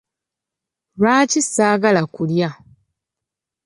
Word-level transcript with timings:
Lwaki 0.99 1.39
saagala 1.53 2.01
kulya? 2.13 2.49